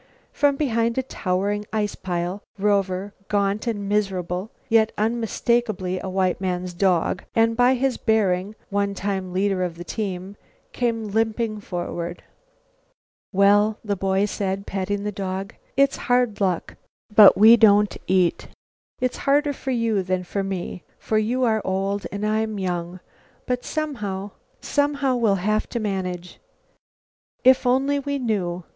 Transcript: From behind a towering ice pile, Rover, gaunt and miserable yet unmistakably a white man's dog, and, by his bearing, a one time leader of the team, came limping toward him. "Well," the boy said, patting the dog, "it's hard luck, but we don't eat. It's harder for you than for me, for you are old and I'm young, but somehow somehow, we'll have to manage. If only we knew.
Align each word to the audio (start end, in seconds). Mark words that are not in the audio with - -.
From 0.33 0.55
behind 0.55 0.97
a 0.97 1.03
towering 1.03 1.63
ice 1.71 1.93
pile, 1.93 2.41
Rover, 2.57 3.13
gaunt 3.27 3.67
and 3.67 3.87
miserable 3.87 4.49
yet 4.67 4.91
unmistakably 4.97 5.99
a 5.99 6.09
white 6.09 6.41
man's 6.41 6.73
dog, 6.73 7.23
and, 7.35 7.55
by 7.55 7.75
his 7.75 7.97
bearing, 7.97 8.55
a 8.55 8.73
one 8.73 8.95
time 8.95 9.31
leader 9.31 9.61
of 9.63 9.75
the 9.77 9.83
team, 9.83 10.37
came 10.73 11.09
limping 11.09 11.61
toward 11.61 12.21
him. 12.21 12.25
"Well," 13.31 13.77
the 13.85 13.95
boy 13.95 14.25
said, 14.25 14.65
patting 14.65 15.03
the 15.03 15.11
dog, 15.11 15.53
"it's 15.77 15.97
hard 16.09 16.41
luck, 16.41 16.77
but 17.15 17.37
we 17.37 17.55
don't 17.55 17.95
eat. 18.07 18.47
It's 18.99 19.17
harder 19.29 19.53
for 19.53 19.69
you 19.69 20.01
than 20.01 20.23
for 20.23 20.41
me, 20.41 20.81
for 20.97 21.19
you 21.19 21.43
are 21.43 21.61
old 21.63 22.07
and 22.11 22.25
I'm 22.25 22.57
young, 22.57 23.01
but 23.45 23.63
somehow 23.63 24.31
somehow, 24.61 25.15
we'll 25.17 25.35
have 25.45 25.69
to 25.69 25.79
manage. 25.79 26.39
If 27.43 27.67
only 27.67 27.99
we 27.99 28.17
knew. 28.17 28.63